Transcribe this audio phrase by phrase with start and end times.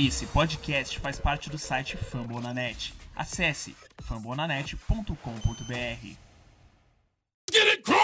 [0.00, 2.94] Esse podcast faz parte do site Fambonanet.
[3.16, 6.14] Acesse fambonanet.com.br.
[7.50, 7.98] Get it crunk!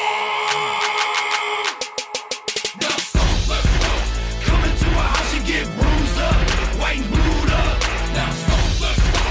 [2.80, 3.94] Now stop, let's go.
[4.44, 6.34] Come into a house and get bruised up,
[6.80, 7.78] white and blued up.
[8.12, 9.22] Now stop, let's go.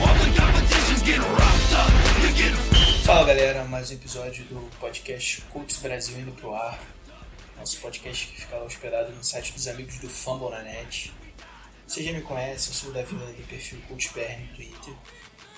[0.00, 1.92] All the competitions get roughed up.
[2.20, 2.52] You get
[3.04, 6.80] Fala galera, mais um episódio do podcast Cults Brasil indo pro ar.
[7.56, 11.12] Nosso podcast que fica hospedado no site dos amigos do Fumble na Net.
[11.88, 14.94] Você já me conhece, eu sou o Davi do perfil CultsBR no Twitter.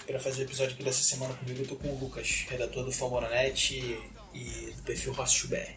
[0.07, 2.93] Para fazer o episódio aqui dessa semana comigo, eu tô com o Lucas, redator do
[2.93, 5.75] Fumble na Net e, e do perfil RossBR.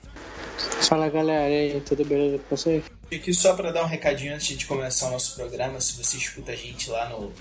[0.87, 2.83] Fala galera, e aí, tudo beleza com vocês?
[3.09, 6.17] E aqui só para dar um recadinho antes de começar o nosso programa, se você
[6.17, 7.33] escuta a gente lá no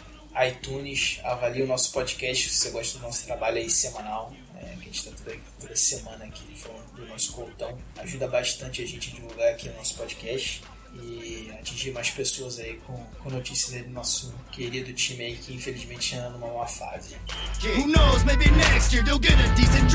[0.49, 4.81] iTunes, avalie o nosso podcast se você gosta do nosso trabalho aí semanal, é, que
[4.81, 7.79] a gente está toda, toda semana aqui falando do nosso coltão.
[7.99, 10.63] Ajuda bastante a gente a divulgar aqui o nosso podcast
[10.95, 15.55] e atingir mais pessoas aí com, com notícias aí do nosso querido time aí que
[15.55, 17.17] infelizmente anda numa má fase.
[17.63, 19.91] Who knows, maybe next year they'll get a decent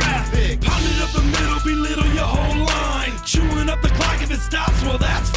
[1.01, 3.13] up the middle, belittle your whole line.
[3.25, 5.36] Chewing up the clock if it stops, well, that's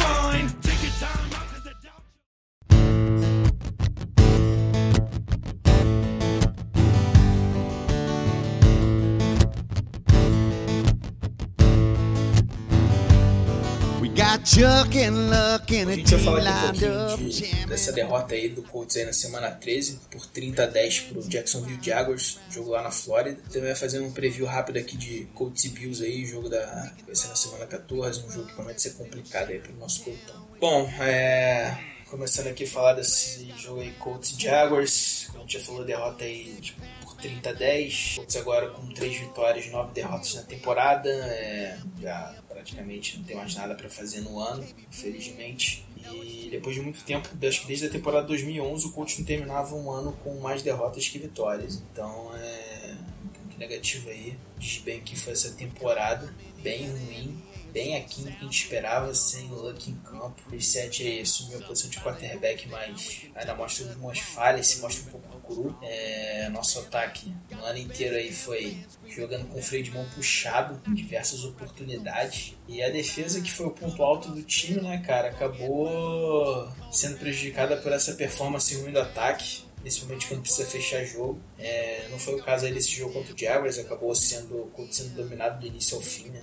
[15.95, 19.51] gente vai falar aqui um pouquinho de, dessa derrota aí do Colts aí na semana
[19.51, 23.39] 13 por 30 a 10 pro Jacksonville Jaguars, jogo lá na Flórida.
[23.49, 27.03] Também vai fazer um preview rápido aqui de Colts e Bills aí, jogo da que
[27.03, 30.47] vai ser na semana 14, um jogo que promete ser complicado aí pro nosso Coltão.
[30.59, 31.77] Bom, é,
[32.09, 36.23] começando aqui a falar desse jogo aí Colts e Jaguars, a gente já falou, derrota
[36.23, 38.13] aí tipo, por 30 a 10.
[38.15, 43.55] Colts agora com 3 vitórias, 9 derrotas na temporada, é, já praticamente não tem mais
[43.55, 45.85] nada para fazer no ano, infelizmente.
[45.97, 49.75] E depois de muito tempo, acho que desde a temporada 2011, o Colts não terminava
[49.75, 51.81] um ano com mais derrotas que vitórias.
[51.91, 54.35] Então é um ponto negativo aí.
[54.57, 56.33] Diz bem que foi essa temporada
[56.63, 60.41] bem ruim, bem aqui do que a gente esperava, sem o Luck em campo.
[60.45, 65.07] O Brissette aí assumiu a posição de quarterback, mas ainda mostra algumas falhas, se mostra
[65.07, 65.77] um pouco cru.
[65.81, 68.77] É, nosso ataque o ano inteiro aí foi
[69.07, 72.55] jogando com freio de mão puxado, em diversas oportunidades.
[72.67, 77.77] E a defesa, que foi o ponto alto do time, né, cara, acabou sendo prejudicada
[77.77, 79.63] por essa performance ruim do ataque.
[79.81, 81.41] Principalmente quando precisa fechar jogo.
[81.57, 85.59] É, não foi o caso aí desse jogo contra o Jaguars, acabou sendo, sendo dominado
[85.59, 86.41] do início ao fim, né?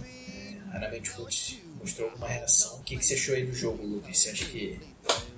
[0.74, 2.78] É, o Colts mostrou alguma reação.
[2.78, 4.18] O que, que você achou aí do jogo, Lucas?
[4.18, 4.78] Você acha que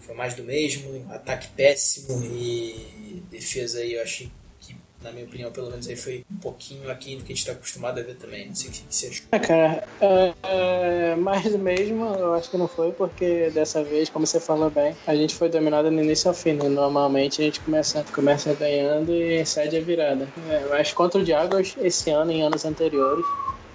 [0.01, 1.07] foi mais do mesmo?
[1.13, 4.31] Ataque péssimo e defesa aí eu achei
[4.61, 7.39] que, na minha opinião, pelo menos aí foi um pouquinho aqui do que a gente
[7.39, 8.49] está acostumado a ver também.
[8.49, 9.27] Não sei o que você achou.
[9.31, 14.09] Ah, cara, é, é, mais do mesmo eu acho que não foi, porque dessa vez,
[14.09, 16.55] como você falou bem, a gente foi dominado no início ao fim.
[16.55, 16.69] Né?
[16.69, 20.29] Normalmente a gente começa, começa ganhando e cede a virada.
[20.49, 23.25] É, mas contra o Jaguars, esse ano e anos anteriores,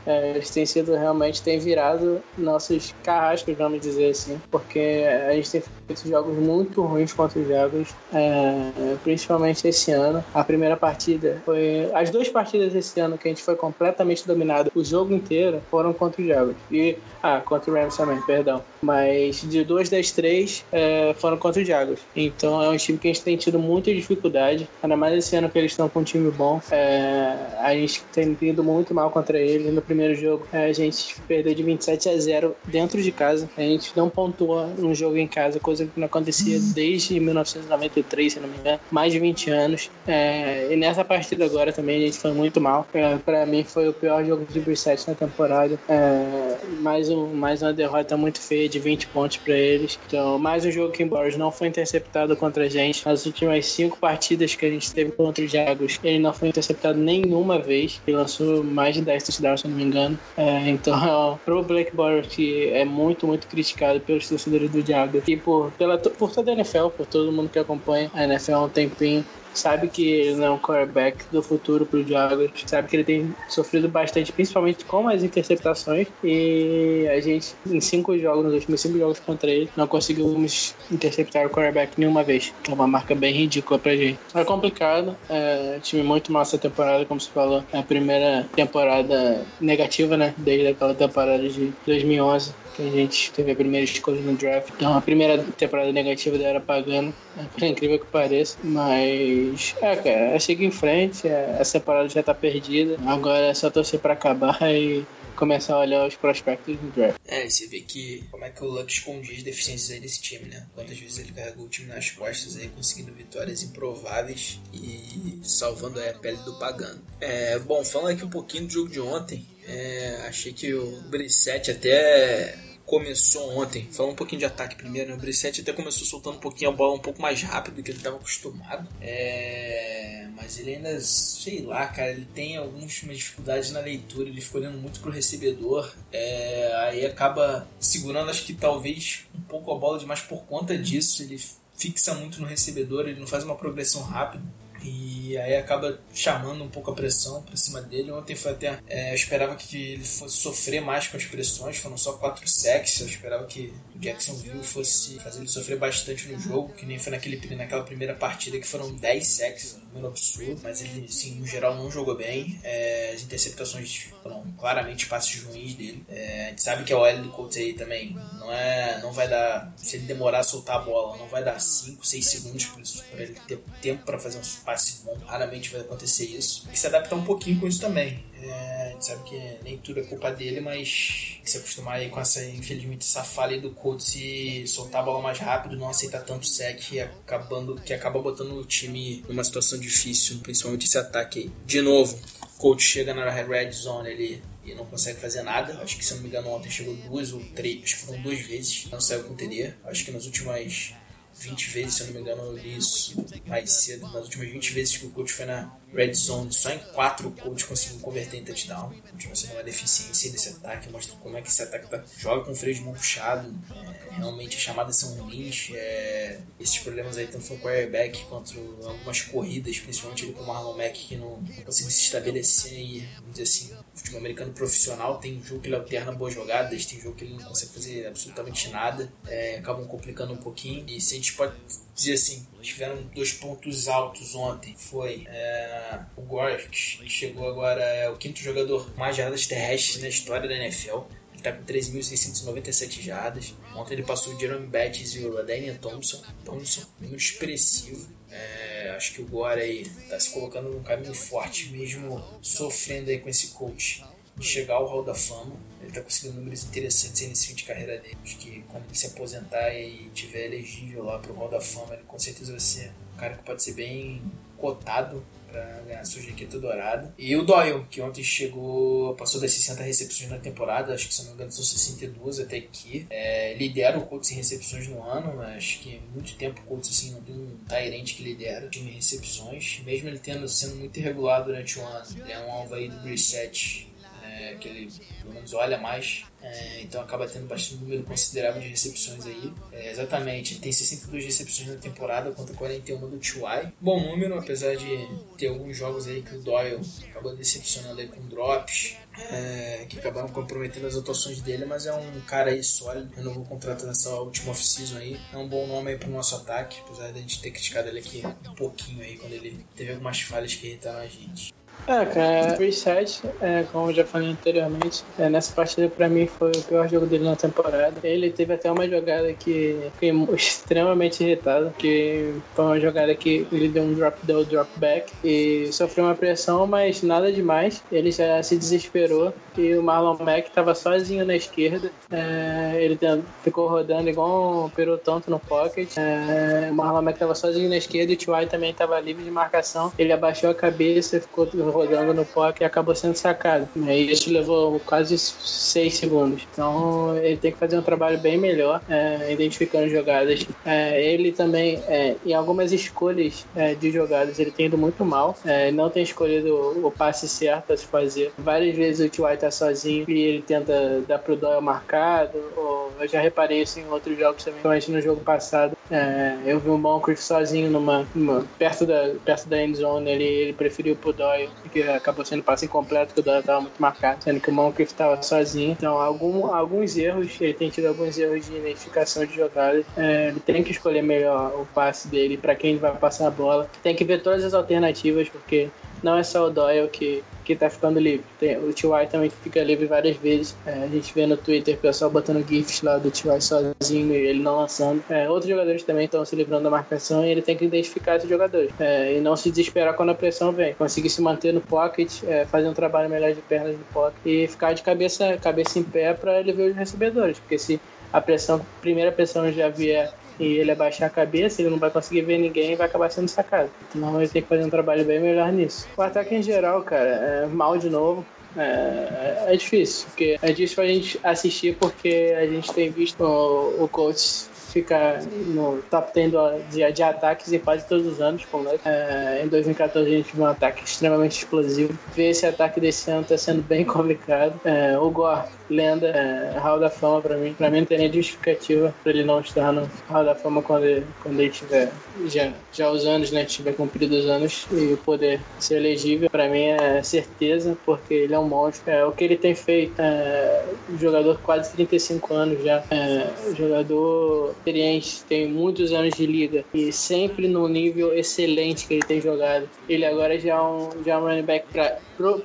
[0.06, 5.52] é, eles têm sido realmente, têm virado nossos carrascos, vamos dizer assim, porque a gente
[5.52, 10.24] tem feito jogos muito ruins contra os Jaguars, é, principalmente esse ano.
[10.34, 11.90] A primeira partida foi.
[11.94, 15.94] As duas partidas esse ano que a gente foi completamente dominado, o jogo inteiro, foram
[15.94, 16.58] contra os Jaguars.
[16.72, 16.98] E.
[17.22, 18.62] Ah, contra o Rams também, perdão.
[18.82, 22.02] Mas de duas das três é, foram contra os Jaguars.
[22.16, 25.50] Então é um time que a gente tem tido muita dificuldade, ainda mais esse ano
[25.50, 26.62] que eles estão com um time bom.
[26.72, 29.74] É, a gente tem ido muito mal contra eles.
[29.74, 33.50] No primeiro jogo é, a gente perdeu de 27 a 0 dentro de casa.
[33.58, 38.40] A gente não pontua um jogo em casa, coisa que não acontecia desde 1993, se
[38.40, 39.92] não me engano, mais de 20 anos.
[40.08, 42.88] É, e nessa partida agora também a gente foi muito mal.
[42.94, 45.80] É, para mim foi o pior jogo de Brissette na temporada.
[45.90, 50.00] É, mais, um, mais uma derrota muito feia de 20 pontos para eles.
[50.08, 53.98] Então, mais um jogo que, embora não foi interceptado contra a gente, nas últimas cinco
[53.98, 58.02] partidas que a gente teve contra os Jaguars, ele não foi interceptado nenhuma vez.
[58.06, 60.18] Ele lançou mais de 10 touchdowns, se não me engano.
[60.38, 65.38] É, então, pro Blake Bortles, que é muito, muito criticado pelos torcedores do Jaguars e
[65.38, 68.70] por, pela, por toda a NFL, por todo mundo que acompanha a NFL há um
[68.70, 69.26] tempinho,
[69.60, 73.36] sabe que ele não é um quarterback do futuro pro Jaguars, sabe que ele tem
[73.50, 78.98] sofrido bastante, principalmente com as interceptações, e a gente, em cinco jogos, nos últimos cinco
[78.98, 83.80] jogos contra ele, não conseguimos interceptar o quarterback nenhuma vez, é uma marca bem ridícula
[83.80, 84.20] pra gente.
[84.34, 89.46] É complicado, é, time muito mal essa temporada, como você falou, é a primeira temporada
[89.60, 94.36] negativa, né, desde aquela temporada de 2011, que a gente teve a primeira escolha no
[94.36, 94.70] draft.
[94.76, 97.14] Então a primeira temporada negativa dela era pagando, né,
[97.52, 98.58] por incrível que pareça.
[98.64, 102.98] Mas é, cara, é seguir em frente, é, essa temporada já tá perdida.
[103.06, 105.06] Agora é só torcer pra acabar e
[105.36, 107.20] começar a olhar os prospectos do draft.
[107.28, 110.22] É, e você vê que como é que o Luck escondia as deficiências aí desse
[110.22, 110.66] time, né?
[110.74, 116.10] Quantas vezes ele carregou o time nas costas aí, conseguindo vitórias improváveis e salvando aí
[116.10, 117.02] a pele do pagano.
[117.20, 121.72] É, bom, falando aqui um pouquinho do jogo de ontem, é, achei que o Brissette
[121.72, 125.16] até começou ontem, falando um pouquinho de ataque primeiro, né?
[125.16, 127.92] o Brissette até começou soltando um pouquinho a bola um pouco mais rápido do que
[127.92, 128.88] ele estava acostumado.
[129.02, 130.28] É...
[130.36, 134.78] Mas ele ainda, sei lá, cara, ele tem algumas dificuldades na leitura, ele ficou olhando
[134.78, 136.74] muito pro recebedor, é...
[136.88, 141.42] aí acaba segurando, acho que talvez um pouco a bola demais por conta disso, ele
[141.76, 144.44] fixa muito no recebedor, ele não faz uma progressão rápida.
[144.84, 148.12] E aí acaba chamando um pouco a pressão pra cima dele.
[148.12, 148.80] Ontem foi até.
[148.88, 153.00] É, eu esperava que ele fosse sofrer mais com as pressões, foram só 4 sacks.
[153.00, 157.12] Eu esperava que o Jacksonville fosse fazer ele sofrer bastante no jogo, que nem foi
[157.12, 160.60] naquele, naquela primeira partida que foram 10 sacks, número absurdo.
[160.62, 162.60] Mas ele, assim, no geral, não jogou bem.
[162.64, 166.04] É, as interceptações foram claramente passes ruins dele.
[166.10, 169.28] É, a gente sabe que a OL do Colts aí também não, é, não vai
[169.28, 169.74] dar.
[169.78, 172.66] Se ele demorar a soltar a bola, não vai dar 5, 6 segundos
[173.12, 175.18] para ele ter tempo para fazer um passe bom.
[175.26, 176.64] Raramente vai acontecer isso.
[176.64, 178.24] Tem que se adaptar um pouquinho com isso também.
[178.48, 182.20] É, a gente sabe que nem tudo é culpa dele, mas se acostumar aí com
[182.20, 186.46] essa, infelizmente, essa falha do Colts e soltar a bola mais rápido, não aceitar tanto
[186.46, 191.52] sec acabando, que acaba botando o time numa situação difícil, principalmente esse ataque aí.
[191.66, 192.18] De novo,
[192.58, 195.80] Colts chega na red zone ali e não consegue fazer nada.
[195.82, 198.40] Acho que, se não me engano, ontem chegou duas ou três, acho que foram duas
[198.40, 199.74] vezes, não saiu com TD.
[199.84, 200.94] Acho que nas últimas
[201.38, 204.08] 20 vezes, se eu não me engano, eu li isso mais cedo.
[204.08, 207.32] Nas últimas 20 vezes que o coach foi na red zone, só em 4 o
[207.32, 208.94] coach conseguiu converter em touchdown.
[209.34, 212.56] Sendo uma deficiência desse ataque, mostra como é que esse ataque tá, joga com o
[212.56, 213.54] freio de mão puxado.
[213.72, 215.72] É, realmente as chamadas são ruins.
[215.74, 218.54] É, esses problemas aí, tanto no quarterback quanto
[218.84, 223.08] algumas corridas, principalmente ele com o Marlon Mack, que não, não conseguiu se estabelecer e,
[223.20, 225.18] vamos dizer assim, futebol americano profissional.
[225.20, 228.70] Tem jogo que ele alterna boas jogadas, tem jogo que ele não consegue fazer absolutamente
[228.70, 229.12] nada.
[229.28, 230.86] É, acabam complicando um pouquinho.
[230.88, 231.56] E se a gente pode
[231.96, 234.76] dizer assim, tiveram dois pontos altos ontem.
[234.78, 235.85] Foi é,
[236.16, 240.56] o Gore, que chegou agora, é o quinto jogador mais jardas terrestres na história da
[240.56, 241.02] NFL.
[241.32, 243.54] Ele está com 3.697 jardas.
[243.76, 246.22] Ontem ele passou o Jerome Bettis e o Daniel Thompson.
[246.44, 248.08] Thompson, número expressivo.
[248.32, 253.20] É, acho que o Gore aí está se colocando num caminho forte, mesmo sofrendo aí
[253.20, 254.04] com esse coach
[254.38, 255.56] de chegar ao Hall da Fama.
[255.80, 258.18] Ele está conseguindo números interessantes nesse fim de carreira dele.
[258.24, 261.94] Acho que quando ele se aposentar e tiver elegível lá para o Hall da Fama,
[261.94, 264.22] ele com certeza vai ser um cara que pode ser bem
[264.58, 265.24] cotado
[265.56, 267.14] para ganhar sua jaqueta dourada.
[267.18, 271.22] E o Doyle, que ontem chegou, passou das 60 recepções na temporada, acho que se
[271.22, 273.08] não me engano são 62 até aqui.
[273.10, 277.12] É, lidera o Colts em recepções no ano, acho que muito tempo o Colts assim,
[277.12, 280.98] não tem um Tyrant que lidera o time em recepções, mesmo ele tendo sendo muito
[281.00, 282.06] irregular durante o ano.
[282.28, 283.88] É um alvo aí do reset
[284.36, 284.92] é, que ele
[285.22, 289.54] pelo menos olha mais, é, então acaba tendo bastante número considerável de recepções aí.
[289.72, 293.72] É, exatamente, tem 62 recepções na temporada contra 41 do T.Y.
[293.80, 298.22] Bom número, apesar de ter alguns jogos aí que o Doyle acabou decepcionando aí com
[298.28, 303.44] drops, é, que acabaram comprometendo as atuações dele, mas é um cara aí sólido, renovou
[303.44, 307.12] o contrato nessa última off-season aí, é um bom nome aí pro nosso ataque, apesar
[307.12, 310.54] de a gente ter criticado ele aqui um pouquinho aí, quando ele teve algumas falhas
[310.54, 311.54] que irritaram a gente.
[311.88, 316.52] É, cara, Reset, é, como eu já falei anteriormente, é, nessa partida pra mim foi
[316.52, 317.94] o pior jogo dele na temporada.
[318.04, 323.70] Ele teve até uma jogada que fiquei extremamente irritado, que foi uma jogada que ele
[323.70, 327.84] deu um drop, deu drop back e sofreu uma pressão, mas nada demais.
[327.92, 331.92] Ele já se desesperou e o Marlon Mack tava sozinho na esquerda.
[332.12, 332.98] É, ele
[333.44, 335.96] ficou rodando igual um peru tonto no pocket.
[335.98, 338.48] É, o Marlon Mack tava sozinho na esquerda e o T.Y.
[338.48, 339.94] também tava livre de marcação.
[339.98, 343.68] Ele abaixou a cabeça, ficou rodando no pocket e acabou sendo sacado.
[343.76, 346.48] E isso levou quase 6 segundos.
[346.52, 350.46] Então ele tem que fazer um trabalho bem melhor, é, identificando jogadas.
[350.66, 355.38] É, ele também, é, em algumas escolhas é, de jogadas, ele tem ido muito mal.
[355.46, 356.54] É, não tem escolhido
[356.84, 358.32] o, passe certo a se fazer.
[358.38, 359.38] Várias vezes o T.Y.
[359.38, 362.38] tá sozinho e ele tenta dar pro Doyle marcado.
[362.56, 365.76] Ou eu já reparei isso em outros jogos também, principalmente no jogo passado.
[365.92, 370.24] É, eu vi o Moncrief sozinho numa, numa, perto da perto da end zone, ele,
[370.24, 374.24] ele preferiu pro Doyle que acabou sendo passe incompleto, que o Doyle estava muito marcado,
[374.24, 375.72] sendo que o Moncrief estava sozinho.
[375.72, 379.86] Então, algum, alguns erros, ele tem tido alguns erros de identificação de jogadas.
[379.98, 383.70] É, ele tem que escolher melhor o passe dele para quem vai passar a bola.
[383.84, 385.70] Tem que ver todas as alternativas, porque
[386.02, 388.26] não é só o Doyle que, que tá ficando livre.
[388.40, 389.08] Tem, o T.Y.
[389.08, 390.56] também fica livre várias vezes.
[390.66, 393.40] É, a gente vê no Twitter o pessoal botando GIFs lá do T.Y.
[393.40, 395.04] sozinho e ele não lançando.
[395.10, 398.28] É, outros jogadores também estão se livrando da marcação e ele tem que identificar esses
[398.28, 398.72] jogadores.
[398.80, 400.74] É, e não se desesperar quando a pressão vem.
[400.74, 404.48] Conseguir se manter no pocket, é, fazer um trabalho melhor de pernas no pocket e
[404.48, 407.38] ficar de cabeça, cabeça em pé para ele ver os recebedores.
[407.40, 407.80] Porque se
[408.12, 412.22] a pressão, primeira pressão já vier e ele abaixar a cabeça, ele não vai conseguir
[412.22, 413.70] ver ninguém e vai acabar sendo sacado.
[413.94, 415.88] Então ele tem que fazer um trabalho bem melhor nisso.
[415.98, 418.26] O ataque em geral, cara, é mal de novo.
[418.58, 423.84] É, é difícil, porque é difícil pra gente assistir porque a gente tem visto o,
[423.84, 426.32] o coach fica no top 10
[426.70, 428.44] de, de ataques em quase todos os anos.
[428.52, 431.98] Como é, em 2014 a gente viu um ataque extremamente explosivo.
[432.14, 434.60] Ver esse ataque desse ano está sendo bem complicado.
[434.66, 437.54] É, o Gore, lenda, é, Hall da Fama para mim.
[437.54, 440.86] Para mim não tem nem justificativa para ele não estar no Hall da Fama quando
[440.86, 441.92] ele, quando ele tiver
[442.28, 443.46] já, já os anos, né?
[443.46, 446.30] Tiver cumprido os anos e poder ser elegível.
[446.30, 448.90] Para mim é certeza, porque ele é um monstro.
[448.90, 450.64] É, o que ele tem feito, é,
[451.00, 457.48] jogador quase 35 anos já, é, jogador experiente, tem muitos anos de liga e sempre
[457.48, 459.68] no nível excelente que ele tem jogado.
[459.88, 461.98] Ele agora já é um, já é um running back para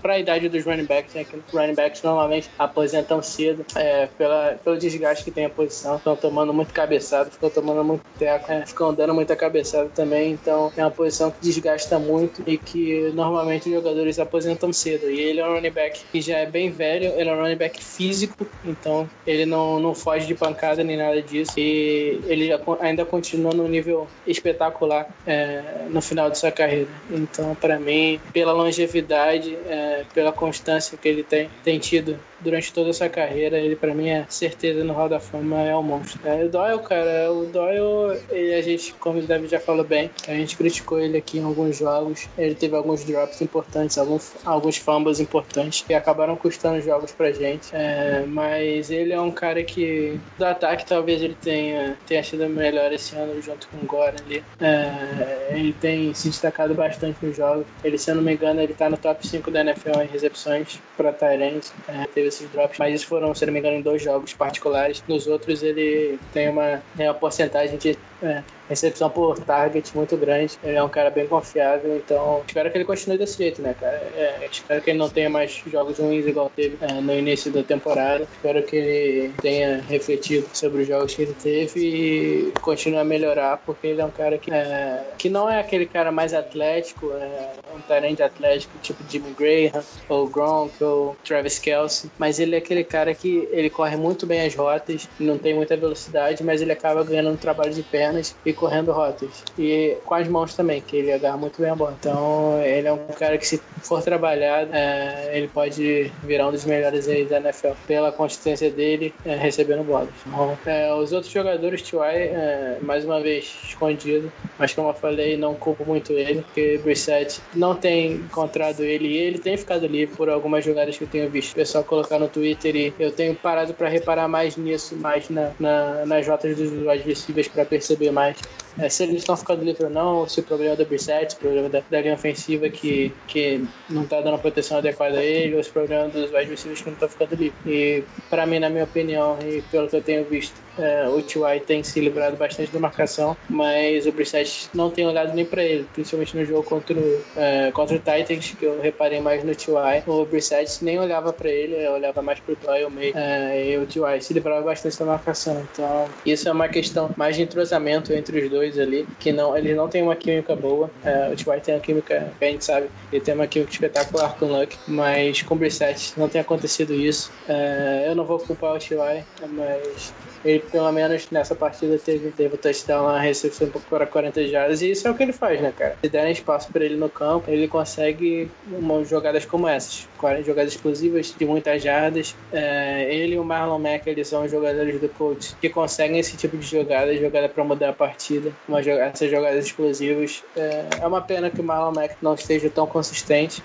[0.03, 1.25] a idade dos running backs, né?
[1.25, 5.97] Que os running backs normalmente aposentam cedo é, pela, pelo desgaste que tem a posição.
[5.97, 10.33] Estão tomando muito cabeçado, ficam tomando muito teco, é, ficam dando muita cabeçada também.
[10.33, 15.11] Então é uma posição que desgasta muito e que normalmente os jogadores aposentam cedo.
[15.11, 17.57] E ele é um running back que já é bem velho, ele é um running
[17.57, 21.53] back físico, então ele não, não foge de pancada nem nada disso.
[21.59, 22.51] E ele
[22.81, 26.89] ainda continua no nível espetacular é, no final de sua carreira.
[27.11, 32.91] Então, para mim, pela longevidade, é, pela constância que ele tem, tem tido durante toda
[32.91, 36.21] essa carreira, ele para mim é certeza no Hall da Fama é um monstro.
[36.25, 40.11] É, o Doyle, cara, o Doyle, ele, a gente, como o David já falou bem,
[40.27, 44.77] a gente criticou ele aqui em alguns jogos, ele teve alguns drops importantes, alguns, alguns
[44.77, 50.19] fumbles importantes que acabaram custando jogos pra gente, é, mas ele é um cara que
[50.39, 54.45] do ataque talvez ele tenha, tenha sido melhor esse ano junto com o Gore ali.
[54.61, 58.75] É, ele tem se destacado bastante nos jogos, ele se eu não me engano ele
[58.75, 62.95] tá no top 5 da NFL em recepções pra Tyrant, é, teve esses drops, mas
[62.95, 65.03] isso foram, se não me engano, em dois jogos particulares.
[65.07, 70.57] Nos outros ele tem uma, tem uma porcentagem de é, recepção por target muito grande.
[70.63, 74.01] Ele é um cara bem confiável, então espero que ele continue desse jeito, né, cara?
[74.17, 77.63] É, espero que ele não tenha mais jogos ruins igual teve é, no início da
[77.63, 78.27] temporada.
[78.33, 83.61] Espero que ele tenha refletido sobre os jogos que ele teve e continue a melhorar,
[83.67, 87.51] porque ele é um cara que, é, que não é aquele cara mais atlético, é
[87.75, 92.85] um talento atlético tipo Jimmy Graham, ou Gronk, ou Travis Kelsey, mas ele é aquele
[92.85, 97.03] cara que ele corre muito bem as rotas, não tem muita velocidade, mas ele acaba
[97.03, 99.43] ganhando um trabalho de pernas e correndo rotas.
[99.59, 101.97] E com as mãos também, que ele agarra muito bem a bola.
[101.99, 106.67] Então, ele é um cara que, se for trabalhado, é, ele pode virar um dos
[106.67, 110.11] melhores aí da NFL pela consistência dele é, recebendo bolas.
[110.27, 115.37] Então, é, os outros jogadores, T.Y., é, mais uma vez, escondido, mas como eu falei,
[115.37, 120.15] não culpo muito ele, porque Brissett não tem encontrado ele e ele tem ficado livre
[120.15, 123.35] por algumas jogadas que eu tenho visto o pessoal colocar no Twitter e eu tenho
[123.35, 128.40] parado para reparar mais nisso, mais na, na, nas rotas dos adversários para perceber mais
[128.43, 128.70] Thank you.
[128.81, 131.37] É, se eles estão ficando livres ou não, se o problema é do Brissett, se
[131.37, 135.25] o problema da, da linha ofensiva que, que não está dando a proteção adequada a
[135.25, 137.61] ele, ou se o problema dos wide receivers que não estão ficando livres.
[137.67, 141.61] E para mim, na minha opinião, e pelo que eu tenho visto, é, o T.Y.
[141.61, 145.87] tem se livrado bastante da marcação, mas o Brissett não tem olhado nem para ele,
[145.93, 150.03] principalmente no jogo contra o, é, contra o Titans, que eu reparei mais no T.Y.
[150.07, 153.87] O Brissett nem olhava para ele, olhava mais para o Doyle meio, é, e o
[153.87, 154.21] T.Y.
[154.21, 155.67] se livrava bastante da marcação.
[155.71, 159.77] Então, isso é uma questão mais de entrosamento entre os dois ali, que não, eles
[159.77, 160.91] não têm uma química boa.
[161.03, 161.61] É, o T.Y.
[161.61, 164.77] tem uma química, que a gente sabe, ele tem uma química espetacular com o Luck,
[164.87, 167.33] mas com o Brissett não tem acontecido isso.
[167.49, 172.55] É, eu não vou culpar o T.Y., mas ele pelo menos nessa partida teve, teve
[172.55, 175.73] o touchdown lá, recepção para 40 jardas, e isso é o que ele faz, né,
[175.73, 175.97] cara?
[176.03, 180.09] Se derem espaço para ele no campo, ele consegue umas jogadas como essas,
[180.45, 182.37] jogadas explosivas de muitas jardas.
[182.53, 186.57] É, ele e o Marlon Mack, eles são jogadores do coach que conseguem esse tipo
[186.57, 190.43] de jogada, jogada para mudar a partida, uma, essas jogadas explosivas.
[190.57, 193.63] É, é uma pena que o Marlon Mack não esteja tão consistente,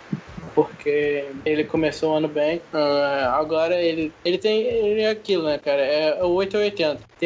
[0.56, 2.58] porque ele começou o ano bem.
[2.74, 5.82] Uh, agora ele, ele tem ele é aquilo, né, cara?
[5.82, 6.58] É o 8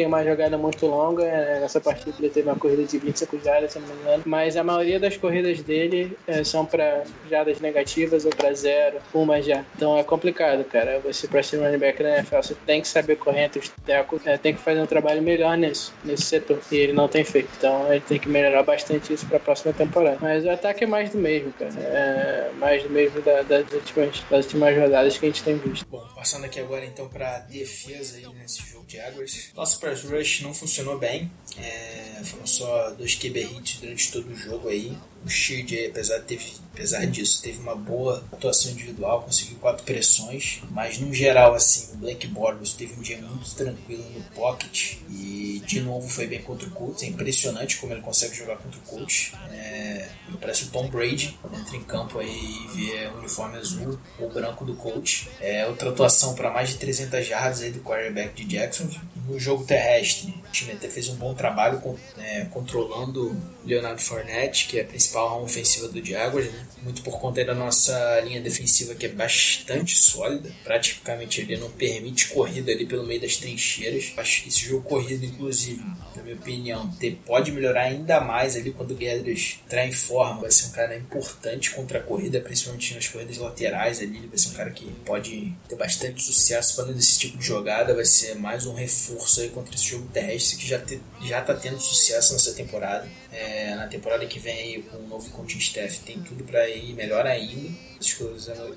[0.00, 1.24] tem uma jogada muito longa.
[1.24, 4.22] É, nessa partida ele teve uma corrida de 25 jardas, se não me engano.
[4.24, 9.42] Mas a maioria das corridas dele é, são para jardas negativas ou para zero, uma
[9.42, 9.64] já.
[9.76, 11.00] Então é complicado, cara.
[11.00, 14.26] Você, para ser running back na NFL, você tem que saber correr entre os tecos,
[14.26, 16.58] é, tem que fazer um trabalho melhor nisso, nesse setor.
[16.72, 17.50] E ele não tem feito.
[17.58, 20.18] Então ele tem que melhorar bastante isso para a próxima temporada.
[20.20, 21.72] Mas o ataque é mais do mesmo, cara.
[21.78, 25.86] É mais do mesmo da, das, últimas, das últimas rodadas que a gente tem visto.
[25.90, 29.50] Bom, passando aqui agora então para defesa aí nesse jogo de Jaguars.
[29.54, 31.30] Nosso rush não funcionou bem.
[31.56, 34.96] É, foram só dois QB hits durante todo o jogo aí.
[35.24, 40.98] O Shield, apesar, teve, apesar disso, teve uma boa atuação individual, conseguiu quatro pressões, mas
[40.98, 45.80] no geral, assim, o Blake Bortles teve um dia muito tranquilo no pocket e de
[45.80, 47.02] novo foi bem contra o Colts.
[47.02, 49.32] É impressionante como ele consegue jogar contra o Colts.
[49.52, 50.08] É,
[50.40, 54.64] parece o Tom Brady entra em campo aí e vê o uniforme azul ou branco
[54.64, 55.28] do Colts.
[55.40, 58.88] É outra atuação para mais de 300 yards aí do quarterback de Jackson.
[59.28, 64.66] No jogo terrestre, o time até fez um bom trabalho com, é, controlando Leonardo Fournette,
[64.66, 66.66] que é a principal arma ofensiva do Jaguars, né?
[66.82, 72.28] muito por conta da nossa linha defensiva que é bastante sólida, praticamente ele não permite
[72.28, 74.12] corrida ali pelo meio das trincheiras.
[74.16, 75.82] Acho que esse jogo corrido, inclusive,
[76.16, 76.90] na minha opinião,
[77.24, 80.42] pode melhorar ainda mais ali quando o Guedes entrar em forma.
[80.42, 84.16] Vai ser um cara importante contra a corrida, principalmente nas corridas laterais ali.
[84.18, 87.94] Ele vai ser um cara que pode ter bastante sucesso fazendo esse tipo de jogada.
[87.94, 91.54] Vai ser mais um reforço aí contra esse jogo terrestre que já, te, já tá
[91.54, 93.08] tendo sucesso nessa temporada.
[93.32, 96.94] É, na temporada que vem aí com o novo coaching staff tem tudo para ir
[96.94, 97.70] melhor ainda.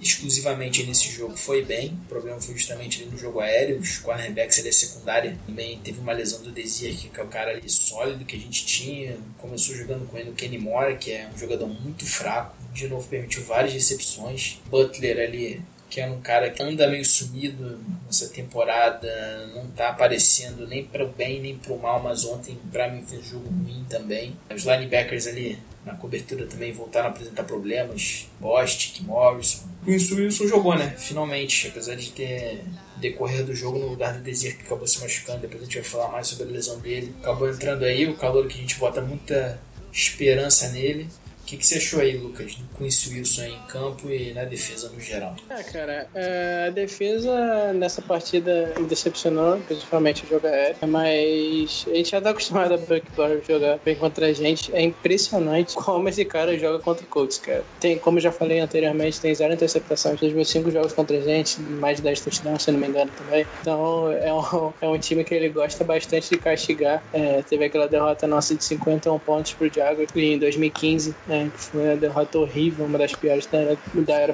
[0.02, 1.98] Exclusivamente nesse jogo foi bem.
[2.06, 3.80] O problema foi justamente ali no jogo aéreo.
[3.80, 7.52] Os cornerbacks ali, a secundária também teve uma lesão do Desir, que é o cara
[7.52, 9.18] ali sólido que a gente tinha.
[9.38, 12.56] Começou jogando com ele o Kenny Moore, que é um jogador muito fraco.
[12.74, 14.60] De novo permitiu várias recepções.
[14.70, 15.62] Butler ali
[15.94, 19.08] que é um cara que anda meio sumido nessa temporada,
[19.54, 23.04] não tá aparecendo nem para o bem nem para o mal, mas ontem para mim
[23.04, 24.36] fez jogo ruim também.
[24.50, 29.68] Os linebackers ali na cobertura também voltaram a apresentar problemas, Bostic, Morrison.
[29.86, 30.96] O Wilson jogou, né?
[30.98, 32.64] Finalmente, apesar de ter
[32.98, 35.84] decorrer do jogo no lugar do Desir que acabou se machucando, depois a gente vai
[35.84, 37.14] falar mais sobre a lesão dele.
[37.22, 41.08] Acabou entrando aí, o calor que a gente bota muita esperança nele.
[41.44, 44.90] O que, que você achou aí, Lucas, com esse Wilson em campo e na defesa
[44.90, 45.36] no geral?
[45.50, 51.96] Ah, cara, é, a defesa nessa partida me decepcionou, principalmente o jogo aéreo, mas a
[51.96, 54.74] gente já tá acostumado a Buckball jogar bem contra a gente.
[54.74, 57.66] É impressionante como esse cara joga contra o Colts, cara.
[57.78, 61.22] Tem, como eu já falei anteriormente, tem zero interceptações nos meus cinco jogos contra a
[61.22, 63.46] gente, mais de 10 touchdowns, se não me engano também.
[63.60, 67.04] Então é um, é um time que ele gosta bastante de castigar.
[67.12, 71.84] É, teve aquela derrota nossa de 51 pontos pro Jaguars em 2015 né, que foi
[71.84, 74.34] uma derrota horrível, uma das piores da era, da era.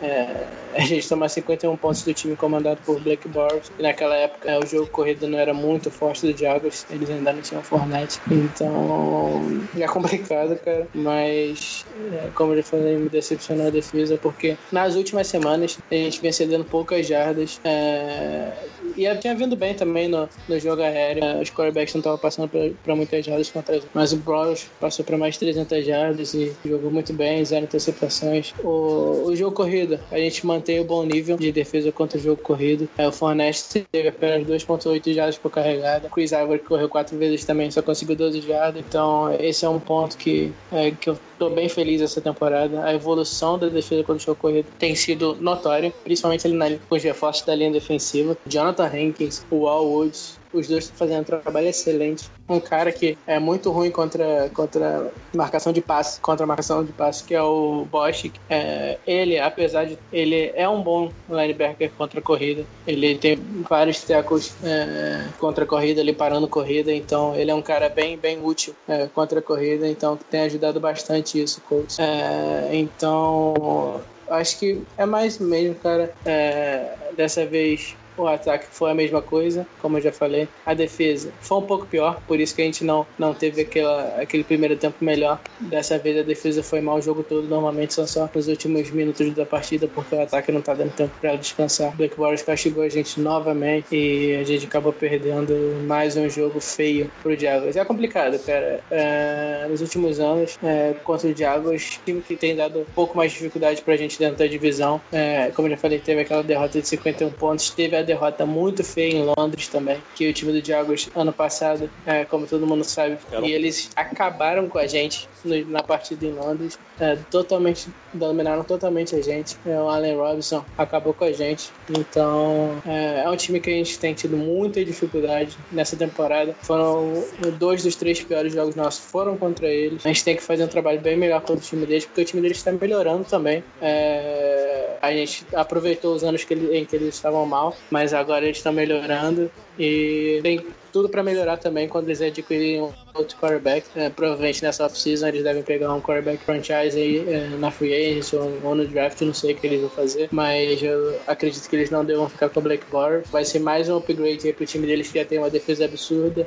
[0.00, 4.50] É, a gente tomar 51 pontos do time comandado por Blake Bortles, e naquela época
[4.50, 8.20] é, o jogo corrido não era muito forte do Jaguars, eles ainda não tinham Fortnite,
[8.30, 14.56] então é complicado, cara, mas é, como eu já falei, me decepcionou a defesa, porque
[14.70, 18.52] nas últimas semanas a gente vem cedendo poucas jardas, é,
[18.98, 21.22] e ela tinha vindo bem também no, no jogo aéreo.
[21.22, 22.50] É, os quarterbacks não estavam passando
[22.82, 23.80] para muitas jardas contra.
[23.94, 28.54] Mas o Browns passou para mais 300 jardas e jogou muito bem, zero interceptações.
[28.62, 32.42] O, o jogo corrido, a gente mantém o bom nível de defesa contra o jogo
[32.42, 32.88] corrido.
[32.96, 36.08] É, o Fornest teve apenas 2.8 jardas por carregada.
[36.08, 38.82] Chris Ivory correu quatro vezes também, só conseguiu 12 jardas.
[38.86, 42.84] Então esse é um ponto que, é, que eu Estou bem feliz essa temporada.
[42.84, 46.96] A evolução da defesa contra o jogo corrido tem sido notória, principalmente ali na, com
[46.96, 48.36] os reforços da linha defensiva.
[48.44, 52.30] Jonathan Hankins, o Al Woods, os dois estão fazendo um trabalho excelente.
[52.48, 57.24] Um cara que é muito ruim contra, contra marcação de passe, contra marcação de passe,
[57.24, 58.30] que é o Bosch.
[58.48, 59.98] É, ele, apesar de.
[60.12, 62.64] Ele é um bom linebacker contra a corrida.
[62.86, 63.36] Ele tem
[63.68, 66.92] vários tackles é, contra a corrida, ele parando corrida.
[66.92, 69.86] Então, ele é um cara bem, bem útil é, contra a corrida.
[69.86, 72.00] Então, tem ajudado bastante isso, coach.
[72.00, 76.12] É, então, acho que é mais mesmo, cara.
[76.24, 80.48] É, dessa vez o ataque foi a mesma coisa, como eu já falei.
[80.64, 84.20] A defesa foi um pouco pior, por isso que a gente não, não teve aquela,
[84.20, 85.40] aquele primeiro tempo melhor.
[85.60, 87.46] Dessa vez a defesa foi mal o jogo todo.
[87.48, 91.12] Normalmente são só nos últimos minutos da partida, porque o ataque não tá dando tempo
[91.20, 91.94] para descansar.
[91.96, 95.54] Black Warriors castigou a gente novamente e a gente acabou perdendo
[95.86, 97.76] mais um jogo feio pro Jaguars.
[97.76, 98.80] É complicado, cara.
[98.90, 103.32] É, nos últimos anos, é, contra o Jaguars, time que tem dado um pouco mais
[103.32, 105.00] de dificuldade pra gente dentro da divisão.
[105.12, 108.82] É, como eu já falei, teve aquela derrota de 51 pontos, teve a derrota muito
[108.82, 112.82] feia em Londres também, que o time do Jaguars ano passado, é, como todo mundo
[112.82, 118.64] sabe, e eles acabaram com a gente no, na partida em Londres, é, totalmente dominaram
[118.64, 119.56] totalmente a gente.
[119.66, 123.74] É, o Allen Robinson acabou com a gente, então é, é um time que a
[123.74, 126.54] gente tem tido muita dificuldade nessa temporada.
[126.62, 127.24] Foram
[127.58, 130.04] dois dos três piores jogos nossos foram contra eles.
[130.04, 132.24] A gente tem que fazer um trabalho bem melhor contra o time deles, porque o
[132.24, 133.62] time deles está melhorando também.
[133.80, 138.44] É, a gente aproveitou os anos que ele, em que eles estavam mal, mas agora
[138.44, 142.80] eles estão melhorando e tem tudo para melhorar também quando eles adquirirem
[143.14, 143.86] outro quarterback.
[143.94, 148.36] É, provavelmente nessa off-season eles devem pegar um quarterback franchise aí é, na free agency
[148.36, 151.76] ou, ou, no draft, não sei o que eles vão fazer, mas eu acredito que
[151.76, 153.22] eles não devam ficar com o Black Bar.
[153.30, 156.46] Vai ser mais um upgrade aí pro time deles que já tem uma defesa absurda,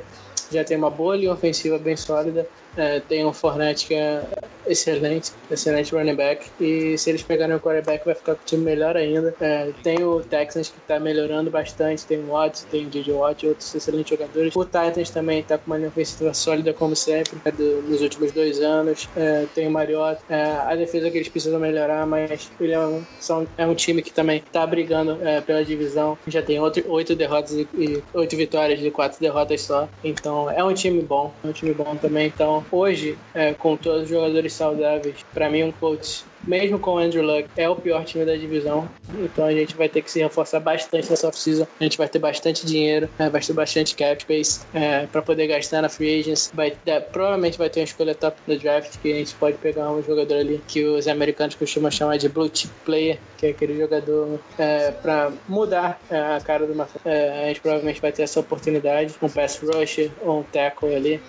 [0.50, 4.22] já tem uma boa linha ofensiva bem sólida é, tem um Fortnite que é
[4.66, 6.50] excelente, excelente running back.
[6.60, 9.34] E se eles pegarem o quarterback, vai ficar com o time melhor ainda.
[9.40, 13.74] É, tem o Texans que está melhorando bastante, tem o Watts, tem o DJ outros
[13.74, 14.54] excelentes jogadores.
[14.54, 18.32] O Titans também está com uma linha ofensiva sólida, como sempre, é do, nos últimos
[18.32, 19.08] dois anos.
[19.16, 20.22] É, tem o Mariota.
[20.28, 24.02] É, a defesa que eles precisam melhorar, mas ele é um, são, é um time
[24.02, 26.16] que também está brigando é, pela divisão.
[26.26, 29.88] Já tem outro, oito derrotas e, e oito vitórias de quatro derrotas só.
[30.02, 32.26] Então é um time bom, é um time bom também.
[32.26, 36.98] Então hoje, é, com todos os jogadores saudáveis, para mim um coach mesmo com o
[36.98, 38.88] Andrew Luck, é o pior time da divisão.
[39.18, 41.66] Então a gente vai ter que se reforçar bastante nessa off-season.
[41.80, 45.46] A gente vai ter bastante dinheiro, é, vai ter bastante cap space é, para poder
[45.46, 46.50] gastar na free agents.
[46.54, 49.90] Vai, é, provavelmente vai ter uma escolha top no draft que a gente pode pegar
[49.90, 53.78] um jogador ali que os americanos costumam chamar de blue chip player, que é aquele
[53.78, 56.88] jogador é, para mudar é, a cara do uma.
[57.04, 61.20] É, a gente provavelmente vai ter essa oportunidade, um pass rusher ou um tackle ali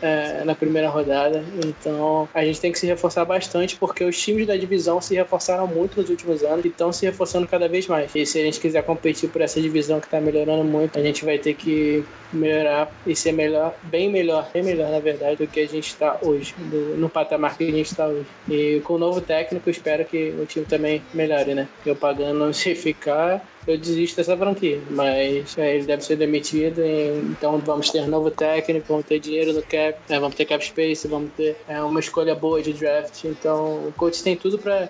[0.45, 1.43] na primeira rodada.
[1.63, 5.67] Então a gente tem que se reforçar bastante porque os times da divisão se reforçaram
[5.67, 8.13] muito nos últimos anos e estão se reforçando cada vez mais.
[8.15, 11.23] E se a gente quiser competir por essa divisão que está melhorando muito, a gente
[11.23, 15.59] vai ter que melhorar e ser melhor, bem melhor, bem melhor na verdade do que
[15.59, 18.25] a gente está hoje, do, no patamar que a gente está hoje.
[18.49, 21.67] E com o novo técnico, espero que o time também melhore, né?
[21.85, 26.81] Eu pagando se ficar, eu desisto dessa franquia, mas é, ele deve ser demitido,
[27.29, 31.07] então vamos ter novo técnico, vamos ter dinheiro no cap, é, vamos ter cap space,
[31.07, 34.89] vamos ter é, uma escolha boa de draft, então o coach tem tudo para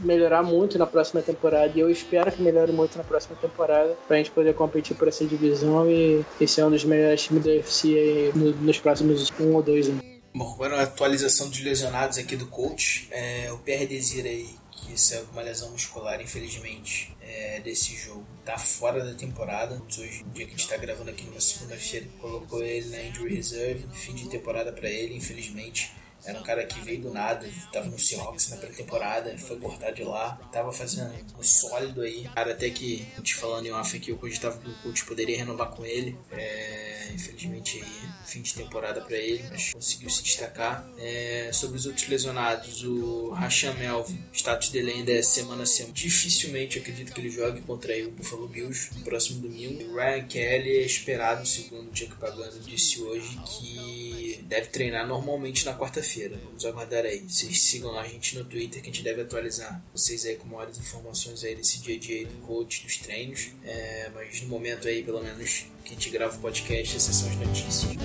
[0.00, 4.16] melhorar muito na próxima temporada e eu espero que melhore muito na próxima temporada para
[4.16, 7.50] a gente poder competir por essa divisão e, e ser um dos melhores times da
[7.50, 10.10] UFC no, nos próximos um ou dois anos.
[10.32, 13.08] Bom, agora a atualização dos lesionados aqui do coach.
[13.10, 14.48] É, o PR Desir aí,
[14.90, 18.26] que saiu com uma lesão muscular, infelizmente, é, desse jogo.
[18.44, 19.80] Tá fora da temporada.
[19.98, 23.36] Hoje, no dia que a gente está gravando aqui numa segunda-feira, colocou ele na injury
[23.36, 25.92] reserve, fim de temporada para ele, infelizmente.
[26.24, 30.04] Era um cara que veio do nada, tava no Seahawks na pré-temporada, foi cortado de
[30.04, 32.28] lá, tava fazendo um sólido aí.
[32.34, 35.70] Cara, até que, te falando em off aqui, eu cogitava que o coach poderia renovar
[35.70, 36.16] com ele.
[36.32, 37.82] É, infelizmente
[38.24, 40.88] fim de temporada para ele, mas conseguiu se destacar.
[40.98, 45.94] É, sobre os outros lesionados, o Rasham Melvin, status dele ainda é semana a semana.
[45.94, 49.82] Dificilmente acredito que ele jogue contra o Buffalo Bills no próximo domingo.
[49.92, 54.19] O Ryan Kelly é esperado, segundo o Chuck Pagano disse hoje, que
[54.50, 57.24] deve treinar normalmente na quarta-feira feira Vamos aguardar aí.
[57.26, 60.76] Vocês sigam a gente no Twitter que a gente deve atualizar vocês aí com maiores
[60.76, 63.52] informações aí desse dia a dia do coach, dos treinos.
[63.64, 67.28] É, mas no momento aí, pelo menos, que a gente grava o podcast, essas são
[67.28, 67.96] as notícias.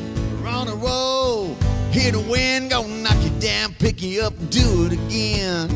[1.92, 5.70] Hear the wind, gonna knock you down, pick you up, do it again.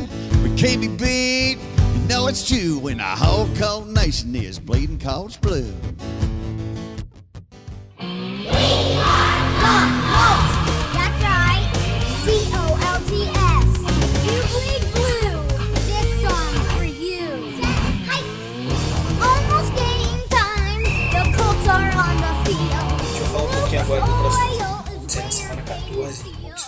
[0.44, 1.58] We can't be beat,
[1.96, 5.74] you know it's true when the whole cold nation is bleeding college blue.
[9.62, 9.99] That's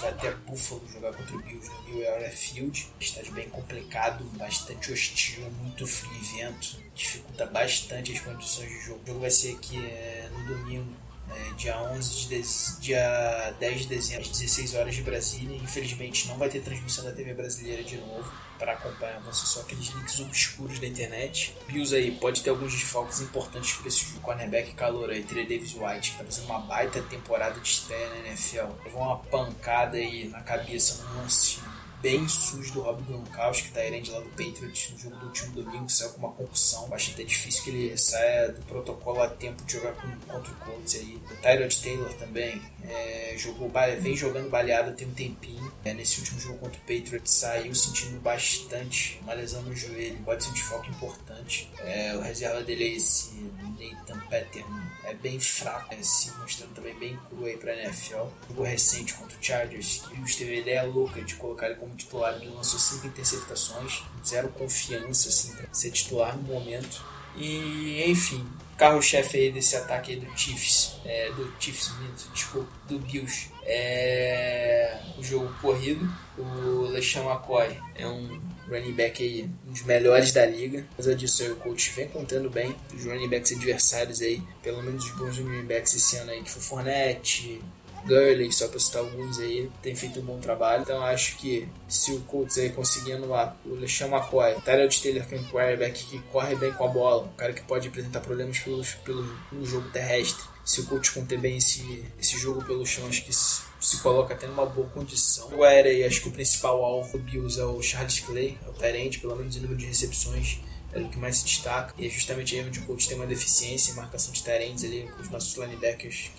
[0.01, 2.87] vai até Buffalo jogar contra o Bills no New Era Field.
[2.99, 6.77] Estádio bem complicado, bastante hostil, muito frio e vento.
[6.95, 9.01] Dificulta bastante as condições de jogo.
[9.03, 10.91] O jogo vai ser aqui é, no domingo,
[11.29, 15.55] é, dia 11 de dez- dia 10 de dezembro, às 16 horas de Brasília.
[15.57, 18.31] Infelizmente não vai ter transmissão da TV brasileira de novo.
[18.59, 21.55] Para acompanhar, ser só aqueles links obscuros da internet.
[21.67, 24.19] Bills aí pode ter alguns desfalques importantes para esse jogo.
[24.21, 28.17] Cornerback calor aí, Trey Davis White, que tá fazendo uma baita temporada de estreia na
[28.27, 28.67] NFL.
[28.85, 31.59] Levou uma pancada aí na cabeça no lance
[32.01, 35.53] bem sujo do Rob Gronkowski, que tá herente lá do Patriots no jogo do último
[35.53, 36.93] domingo, saiu com uma concussão.
[36.93, 40.55] Acho até difícil que ele saia do protocolo a tempo de jogar com, contra o
[40.57, 41.21] Colts aí.
[41.31, 45.71] O Tyrod Taylor também é, jogou, vem jogando baleado tem um tempinho.
[45.85, 50.43] É, nesse último jogo contra o Patriots saiu sentindo bastante uma lesão no joelho, pode
[50.43, 51.71] ser um desfoque importante.
[51.79, 53.31] É, o reserva dele é esse
[53.79, 58.27] Nathan Patterson, é bem fraco, é, se mostrando também bem cru aí pra NFL.
[58.47, 62.35] Jogo recente contra o Chargers, que teve a ideia louca de colocar ele como titular,
[62.35, 67.03] ele lançou cinco interceptações, zero confiança assim, pra ser titular no momento.
[67.35, 68.45] E enfim,
[68.77, 71.91] carro-chefe aí desse ataque aí do Chiefs, é, do Chiefs,
[72.33, 76.11] desculpa, do Bills, é o jogo corrido.
[76.37, 80.87] O LeSean McCoy é um running back aí, um dos melhores da liga.
[80.93, 85.11] Apesar disso o coach vem contando bem dos running backs adversários aí, pelo menos os
[85.11, 87.61] bons running backs esse ano aí, que foi Fournette,
[88.05, 90.83] Gurley, só para citar alguns aí, tem feito um bom trabalho.
[90.83, 95.35] Então acho que se o Colts aí conseguir anular o LeSean McCoy, Tyrell Taylor, que
[95.35, 98.59] é um quarterback que corre bem com a bola, um cara que pode apresentar problemas
[98.59, 103.07] pelos, pelo, no jogo terrestre, se o Colts conter bem esse, esse jogo pelo chão,
[103.07, 105.49] acho que se, coloca até numa boa condição.
[105.53, 108.73] O aéreo, acho que o principal alvo do Bills é o Charles Clay, é o
[108.73, 110.59] Tyrant, pelo menos em número de recepções
[110.93, 111.93] é o que mais se destaca.
[111.97, 115.09] E é justamente aí onde o coach tem uma deficiência em marcação de Tyrants ali,
[115.15, 116.31] com os nossos linebackers,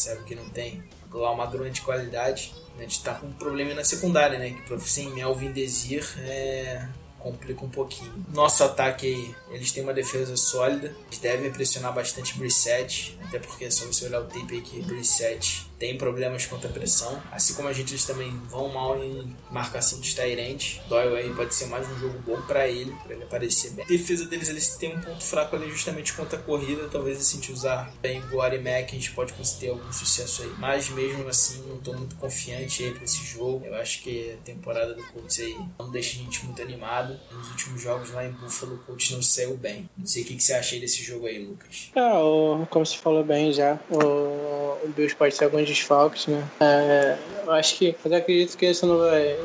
[0.00, 0.82] sabe que não tem
[1.12, 2.54] lá uma grande qualidade.
[2.78, 4.50] A gente tá com um problema na secundária, né?
[4.50, 6.86] Que sem Melvin Desir é,
[7.18, 8.12] complica um pouquinho.
[8.32, 13.64] Nosso ataque aí, eles têm uma defesa sólida, eles devem pressionar bastante Brissette, até porque
[13.64, 17.22] é só você olhar o tape aí que Brissette tem problemas contra a pressão.
[17.30, 20.78] Assim como a gente eles também vão mal em marcação de Tyrant.
[20.88, 23.84] Doyle aí pode ser mais um jogo bom para ele, para ele aparecer bem.
[23.84, 26.88] A defesa deles eles têm um ponto fraco ali justamente contra a corrida.
[26.88, 30.52] Talvez assim de usar bem o Ari Mac, a gente pode conseguir algum sucesso aí.
[30.58, 33.64] Mas mesmo assim, não estou muito confiante aí para esse jogo.
[33.64, 37.18] Eu acho que a temporada do Colts aí não deixa a gente muito animado.
[37.30, 39.88] Nos últimos jogos lá em Buffalo, o Colts não saiu bem.
[39.96, 41.90] Não sei o que, que você acha aí desse jogo aí, Lucas.
[41.94, 46.42] É, o, como você falou bem já, o, o Bills pode ser alguns desfalques, né?
[46.60, 49.36] É, eu acho que, mas eu acredito que isso não vai,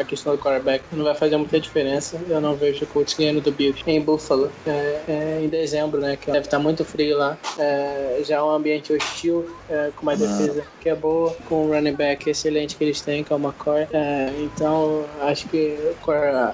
[0.00, 2.20] a questão do quarterback não vai fazer muita diferença.
[2.28, 6.16] Eu não vejo o Colts ganhando do Bills em Buffalo é, é, em dezembro, né?
[6.16, 7.36] Que deve estar muito frio lá.
[7.58, 11.68] É, já é um ambiente hostil, é, com uma defesa que é boa, com um
[11.68, 13.86] running back excelente que eles têm, que é o McCoy.
[13.92, 15.76] É, então, acho que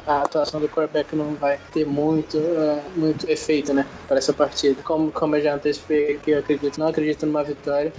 [0.07, 2.39] a atuação do quarterback não vai ter muito,
[2.97, 3.87] muito efeito, né?
[4.09, 4.83] Para essa partida.
[4.83, 7.92] Como, como eu já antecipei aqui, eu acredito, não acredito numa vitória.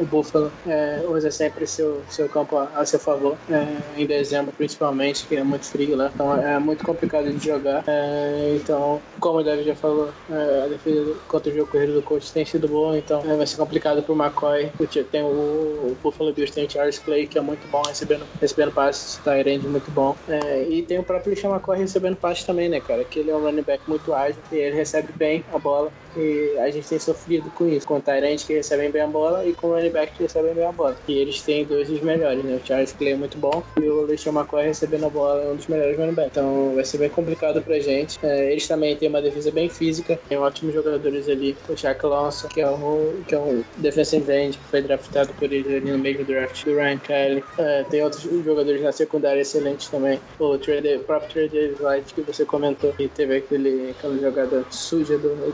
[0.00, 4.52] O Buffalo é, usa sempre seu, seu campo a, a seu favor, é, em dezembro
[4.52, 7.84] principalmente, que é muito frio lá, então é muito complicado de jogar.
[7.86, 12.02] É, então, como o David já falou, é, a defesa contra o jogo corrido do
[12.02, 14.70] coach tem sido boa, então é, vai ser complicado pro McCoy.
[15.10, 18.72] Tem o, o Buffalo Bills, tem o Charles Clay, que é muito bom recebendo, recebendo
[18.72, 20.16] passes, tá Tyrande muito bom.
[20.28, 23.04] É, e tem o próprio Lishan McCoy recebendo passes também, né, cara?
[23.04, 25.90] Que ele é um running back muito ágil e ele recebe bem a bola.
[26.16, 29.46] E a gente tem sofrido com isso, com o Tyrande que recebem bem a bola
[29.46, 30.96] e com o running back que recebem bem a bola.
[31.06, 32.58] E eles têm dois dos melhores, né?
[32.62, 35.56] O Charles Clay é muito bom e o Christian McCoy recebendo a bola é um
[35.56, 36.32] dos melhores running backs.
[36.32, 38.18] Então vai ser bem complicado pra gente.
[38.22, 41.56] É, eles também têm uma defesa bem física, tem ótimos jogadores ali.
[41.68, 45.52] O Shaq Lawson, que é um, que é um defensive end, que foi draftado por
[45.52, 46.64] eles ali no meio do draft.
[46.64, 47.44] Do Ryan Kelly.
[47.58, 50.18] É, tem outros jogadores na secundária excelentes também.
[50.38, 55.18] O, Trade, o próprio Trey White, que você comentou, que teve aquele, aquela jogada suja
[55.18, 55.52] do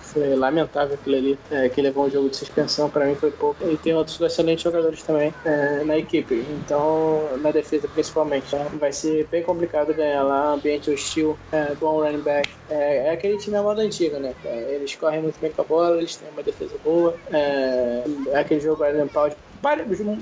[0.00, 3.56] Foi lamentável aquilo ali, é, que levou um jogo de suspensão, para mim foi pouco.
[3.68, 8.54] E tem outros excelentes jogadores também é, na equipe, então na defesa principalmente.
[8.54, 8.66] Né?
[8.78, 12.48] Vai ser bem complicado ganhar lá, ambiente hostil, é, bom running back.
[12.70, 14.34] É, é aquele time à moda antiga, né?
[14.44, 17.14] É, eles correm muito bem com a bola, eles têm uma defesa boa.
[17.32, 19.30] É, é aquele jogo Iron Paul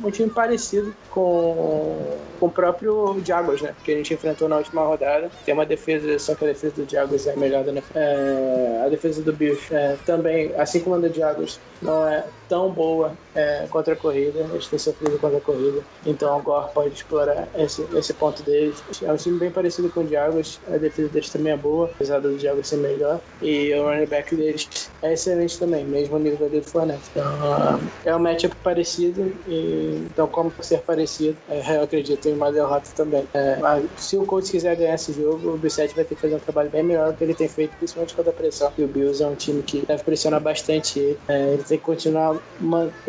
[0.04, 3.74] um time parecido com, com o próprio Jaguars, né?
[3.84, 5.30] Que a gente enfrentou na última rodada.
[5.44, 9.22] Tem uma defesa, só que a defesa do Jaguars é melhor da é, A defesa
[9.22, 13.94] do Bills é, também, assim como a do Jaguars, não é tão boa é, contra
[13.94, 18.12] a corrida, eles têm sofrido contra a corrida, então o Gore pode explorar esse, esse
[18.14, 18.82] ponto deles.
[19.02, 22.20] É um time bem parecido com o Diagos, a defesa deles também é boa, apesar
[22.20, 26.62] do Diagos ser melhor, e o running back deles é excelente também, mesmo nível do
[26.62, 27.02] Fournette.
[27.10, 32.52] Então, é um matchup parecido, e, então como ser parecido, é, eu acredito em uma
[32.52, 33.26] derrota também.
[33.34, 33.58] É,
[33.96, 36.70] se o Colts quiser ganhar esse jogo, o Bissett vai ter que fazer um trabalho
[36.70, 39.26] bem melhor do que ele tem feito, principalmente contra a pressão, e o Bills é
[39.26, 42.33] um time que deve pressionar bastante ele, é, ele tem que continuar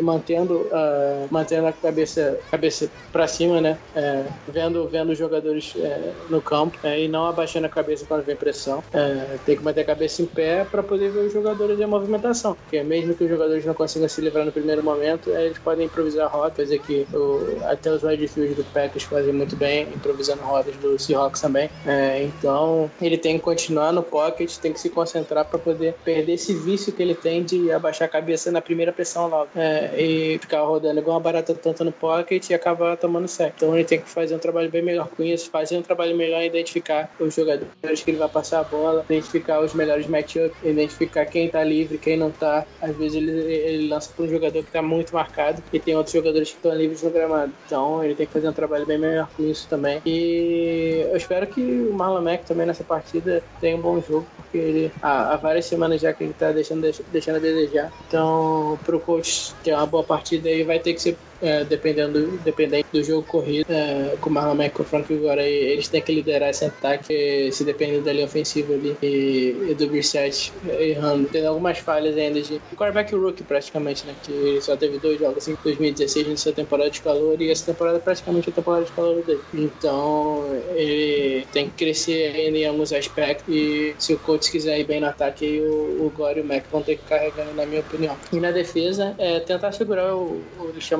[0.00, 3.80] mantendo, ah, mantendo a cabeça, cabeça para cima, né?
[3.94, 8.24] É, vendo, vendo os jogadores é, no campo é, e não abaixando a cabeça quando
[8.24, 8.84] vem pressão.
[8.92, 12.54] É, tem que manter a cabeça em pé para poder ver os jogadores em movimentação.
[12.56, 16.28] Porque mesmo que os jogadores não consigam se livrar no primeiro momento, eles podem improvisar
[16.30, 20.98] rotas, que o- até os wide receivers do Packers fazem muito bem, improvisando rotas do
[20.98, 21.70] Seahawks também.
[21.84, 26.34] É, então ele tem que continuar no pocket, tem que se concentrar para poder perder
[26.34, 28.92] esse vício que ele tem de abaixar a cabeça na primeira
[29.24, 33.54] logo é, e ficar rodando igual uma barata tonta no pocket e acabar tomando sec.
[33.56, 36.42] Então ele tem que fazer um trabalho bem melhor com isso, fazer um trabalho melhor
[36.42, 41.24] em identificar os jogadores que ele vai passar a bola, identificar os melhores matchups, identificar
[41.26, 42.66] quem tá livre, quem não tá.
[42.80, 46.12] Às vezes ele, ele lança para um jogador que tá muito marcado e tem outros
[46.12, 47.52] jogadores que estão livres no gramado.
[47.66, 50.00] Então ele tem que fazer um trabalho bem melhor com isso também.
[50.04, 54.58] E eu espero que o Marlon Mack também nessa partida tenha um bom jogo, porque
[54.58, 57.92] ele há, há várias semanas já que ele tá deixando, deixando a desejar.
[58.08, 62.86] Então, pro coach ter uma boa partida aí, vai ter que ser é, dependendo, dependendo
[62.92, 66.12] do jogo corrido, é, com o Marlon Mack e o Frank agora eles têm que
[66.12, 71.28] liderar esse ataque, se dependendo da linha ofensiva ali e, e do Brissett errando.
[71.28, 74.14] Tem algumas falhas ainda de quarterback rookie praticamente, né?
[74.22, 78.00] Que só teve dois jogos assim, 2016 nessa temporada de calor e essa temporada é
[78.00, 79.40] praticamente a temporada de calor dele.
[79.54, 80.44] Então
[80.74, 85.00] ele tem que crescer ainda em alguns aspectos e se o coach quiser ir bem
[85.00, 88.16] no ataque, o, o Gore e o Mack vão ter que carregar, na minha opinião.
[88.32, 90.98] E na defesa, é tentar segurar o, o Christian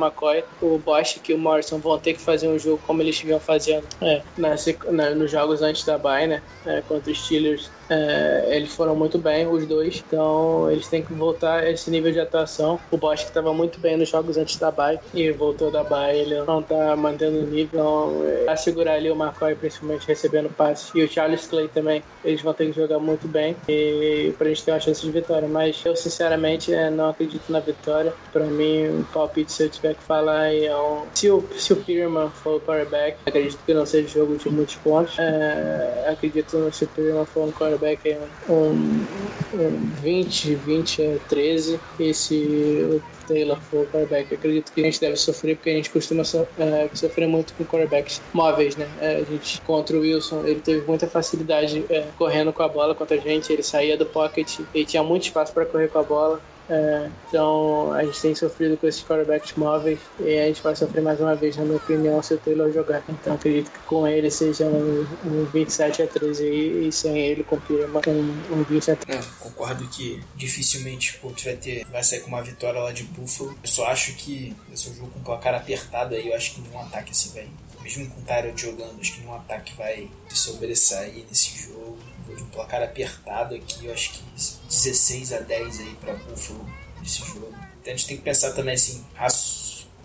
[0.61, 3.87] O Bosch e o Morrison vão ter que fazer um jogo como eles vinham fazendo
[4.01, 6.43] é, na, sequ- na- nos jogos antes da bye, né?
[6.65, 7.71] É, contra os Steelers.
[7.89, 10.03] É, eles foram muito bem, os dois.
[10.07, 12.81] Então eles têm que voltar a esse nível de atuação.
[12.91, 16.19] O Bosch que estava muito bem nos jogos antes da bye e voltou da bye,
[16.19, 17.67] ele não tá mantendo o nível.
[17.73, 20.91] Então, é, pra segurar ali o McCoy, principalmente recebendo passe.
[20.99, 24.65] E o Charles Clay também, eles vão ter que jogar muito bem e pra gente
[24.65, 25.47] ter uma chance de vitória.
[25.49, 28.13] Mas eu, sinceramente, é, não acredito na vitória.
[28.33, 30.16] Pra mim, o palpite, se eu tiver que falar,
[30.53, 31.11] é um...
[31.15, 34.77] se, o, se o Peterman for o quarterback, acredito que não seja jogo de muitos
[34.77, 35.19] pontos.
[35.19, 38.01] É, acredito se o Peterman for um quarterback,
[38.49, 39.07] um,
[39.53, 41.81] um 20, 20 a 13.
[41.99, 45.75] E se o Taylor for o quarterback, acredito que a gente deve sofrer, porque a
[45.75, 48.95] gente costuma so- é, sofrer muito com quarterbacks móveis, né?
[49.01, 52.95] É, a gente, contra o Wilson, ele teve muita facilidade é, correndo com a bola
[52.95, 56.03] contra a gente, ele saía do pocket, ele tinha muito espaço para correr com a
[56.05, 56.41] bola.
[56.69, 61.03] É, então a gente tem sofrido com esses quarterbacks móveis e a gente vai sofrer
[61.03, 63.03] mais uma vez, na minha opinião, se o Taylor jogar.
[63.09, 67.45] Então acredito que com ele seja um, um 27 a 13 aí, e sem ele
[67.67, 69.19] Pierma um, um 20 a 13.
[69.19, 73.05] É, concordo que dificilmente o Colts vai ter vai sair com uma vitória lá de
[73.05, 73.57] Buffalo.
[73.63, 76.81] Eu só acho que um jogo com um placar apertado aí, eu acho que nenhum
[76.81, 77.49] ataque assim vai.
[77.83, 81.99] Mesmo com o Tyrod jogando, acho que nenhum ataque vai sobressair nesse jogo.
[82.37, 84.23] De um placar apertado aqui, eu acho que
[84.69, 86.69] 16 a 10 aí pra Buffalo
[87.01, 87.55] nesse jogo.
[87.81, 89.05] Então a gente tem que pensar também assim,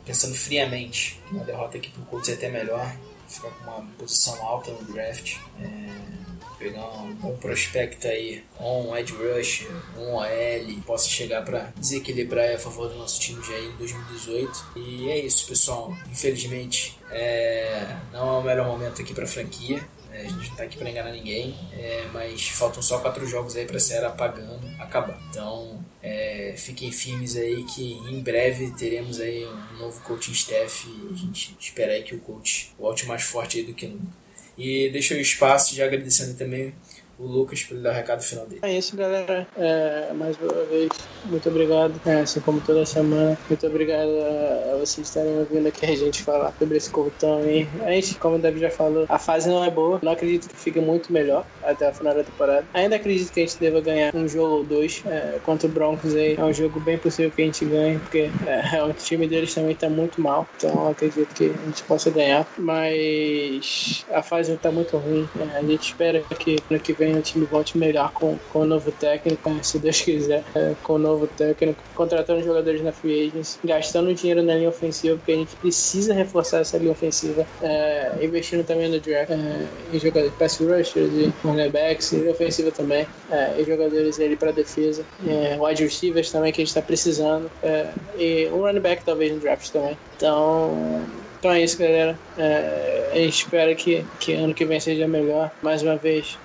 [0.05, 1.19] pensando friamente.
[1.31, 2.95] Uma derrota aqui pro Colts é até melhor.
[3.27, 5.37] Ficar com uma posição alta no draft.
[5.59, 6.21] É,
[6.59, 9.67] pegar um bom prospecto aí, um Ed Rush,
[9.97, 14.65] um OL, possa chegar para desequilibrar a favor do nosso time já em 2018.
[14.75, 15.95] E é isso, pessoal.
[16.11, 19.81] Infelizmente, é, não é o melhor momento aqui para franquia.
[20.21, 23.65] A gente não tá aqui para enganar ninguém, é, mas faltam só quatro jogos aí
[23.65, 25.19] para a série apagando, acabar.
[25.29, 31.13] Então, é, fiquem firmes aí que em breve teremos aí um novo coaching staff e
[31.13, 34.21] a gente espera aí que o coach volte mais forte aí do que nunca.
[34.57, 36.73] E deixa o espaço, já agradecendo também
[37.21, 38.61] o Lucas por dar o recado final dele.
[38.63, 39.47] É isso, galera.
[39.55, 40.89] É, mais uma vez,
[41.25, 41.93] muito obrigado.
[42.05, 46.53] É, assim como toda semana, muito obrigado a, vocês estarem ouvindo aqui a gente falar
[46.57, 47.67] sobre esse coltão aí.
[47.85, 49.99] A gente, como o Davi já falou, a fase não é boa.
[50.01, 52.65] Não acredito que fique muito melhor até a final da temporada.
[52.73, 56.15] Ainda acredito que a gente deva ganhar um jogo ou dois é, contra o Broncos
[56.15, 56.35] aí.
[56.35, 59.75] É um jogo bem possível que a gente ganhe, porque é, o time deles também
[59.75, 60.47] tá muito mal.
[60.57, 62.47] Então acredito que a gente possa ganhar.
[62.57, 65.27] Mas a fase tá muito ruim.
[65.39, 68.65] É, a gente espera que ano que vem o time volte melhor com, com o
[68.65, 73.27] novo técnico, né, se Deus quiser, é, com o novo técnico, contratando jogadores na free
[73.27, 78.11] agents, gastando dinheiro na linha ofensiva, porque a gente precisa reforçar essa linha ofensiva, é,
[78.21, 83.55] investindo também no draft, é, em jogadores pass rushers e cornerbacks, linha ofensiva também, é,
[83.59, 87.89] e jogadores ali para defesa, é, wide receivers também que a gente está precisando, é,
[88.17, 89.97] e um running back talvez no draft também.
[90.15, 91.01] Então,
[91.41, 92.17] então é isso, galera.
[92.37, 95.49] É, a gente espera que, que ano que vem seja melhor.
[95.63, 96.37] Mais uma vez,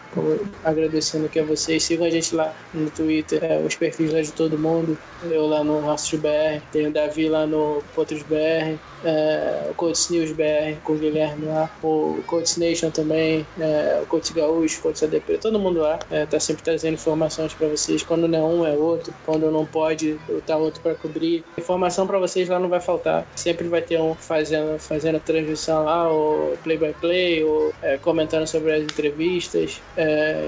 [0.64, 1.82] agradecendo aqui a vocês.
[1.82, 4.98] Sigam a gente lá no Twitter, é, os perfis lá de todo mundo.
[5.30, 10.12] Eu lá no Rostos BR, tem o Davi lá no Potros BR, é, o Coach
[10.12, 14.82] News BR com o Guilherme lá, o Coach Nation também, é, o Coach Gaúcho, o
[14.82, 18.02] Coach ADP, todo mundo lá é, tá sempre trazendo informações para vocês.
[18.02, 19.12] Quando não é um, é outro.
[19.24, 21.44] Quando não pode, tá outro para cobrir.
[21.58, 23.26] Informação para vocês lá não vai faltar.
[23.34, 27.96] Sempre vai ter um fazendo, fazendo a transmissão lá, ou play by play, ou é,
[27.98, 29.80] comentando sobre as entrevistas.
[29.96, 30.05] É,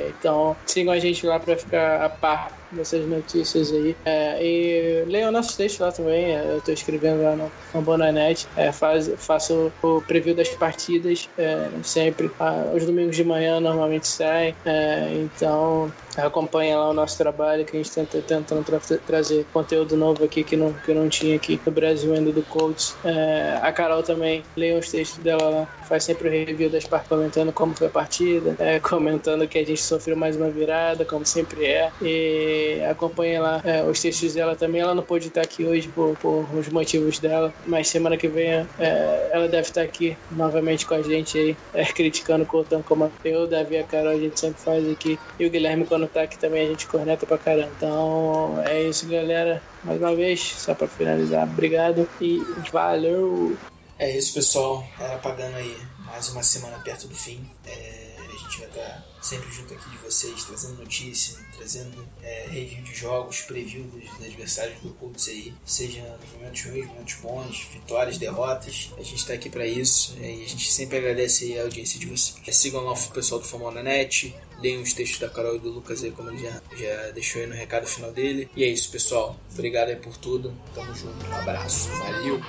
[0.09, 3.97] então sigam a gente lá para ficar a par dessas notícias aí.
[4.05, 6.37] É, e leiam nossos textos lá também.
[6.37, 8.47] É, eu estou escrevendo lá no Fambonanet.
[8.57, 12.31] É, faz, faço o preview das partidas é, sempre.
[12.39, 14.55] Ah, os domingos de manhã normalmente saem.
[14.65, 19.97] É, então acompanha lá o nosso trabalho que a gente tenta tentando tra trazer conteúdo
[19.97, 22.97] novo aqui que não, que não tinha aqui no Brasil ainda do Colts.
[23.05, 27.09] É, a Carol também lê os textos dela lá, faz sempre o review das partes
[27.09, 31.65] comentando como foi a partida, comentando que a gente sofreu mais uma virada, como sempre
[31.65, 31.93] é.
[32.03, 32.58] E
[32.91, 34.81] acompanha lá é, os textos dela também.
[34.81, 38.51] Ela não pôde estar aqui hoje por, por os motivos dela, mas semana que vem
[38.79, 43.13] é, ela deve estar aqui novamente com a gente aí, é, criticando o Colton como
[43.25, 45.19] eu, Davi e a Carol, a gente sempre faz aqui.
[45.39, 47.73] E o Guilherme quando tá aqui também a gente corneta pra caramba.
[47.77, 49.63] Então é isso, galera.
[49.83, 52.41] Mais uma vez, só pra finalizar, obrigado e
[52.73, 53.57] valeu!
[53.99, 54.85] É isso, pessoal.
[54.99, 57.45] Era pagando aí mais uma semana perto do fim.
[57.67, 58.08] É,
[58.39, 62.95] a gente vai estar sempre junto aqui de vocês, trazendo notícia, trazendo é, review de
[62.95, 68.93] jogos, preview dos, adversários do Colts aí, seja nos momentos ruins, momentos bons, vitórias, derrotas.
[68.97, 72.07] A gente está aqui para isso é, e a gente sempre agradece a audiência de
[72.07, 72.41] vocês.
[72.47, 75.71] É, sigam lá o pessoal do Famona Net, leiam os textos da Carol e do
[75.71, 78.49] Lucas aí, como ele já, já deixou aí no recado final dele.
[78.55, 79.37] E é isso, pessoal.
[79.53, 80.55] Obrigado aí por tudo.
[80.75, 81.27] Tamo junto.
[81.27, 81.89] Um abraço.
[81.89, 82.41] Valeu!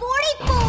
[0.00, 0.59] போழைப்போ